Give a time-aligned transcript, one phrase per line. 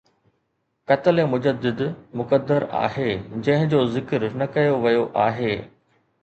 [0.87, 3.11] قتل مجدد مقدر آهي،
[3.49, 5.55] جنهن جو ذڪر نه ڪيو ويو آهي